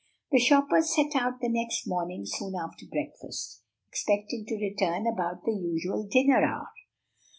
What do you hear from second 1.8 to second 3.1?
morning soon after